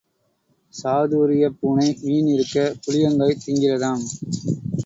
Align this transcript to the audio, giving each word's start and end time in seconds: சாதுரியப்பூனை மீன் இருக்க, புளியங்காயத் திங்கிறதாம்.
சாதுரியப்பூனை 0.73 1.87
மீன் 2.01 2.27
இருக்க, 2.27 2.55
புளியங்காயத் 2.83 3.43
திங்கிறதாம். 3.45 4.05